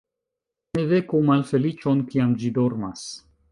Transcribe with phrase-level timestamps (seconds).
[0.77, 3.07] Ne veku malfeliĉon, kiam ĝi dormas.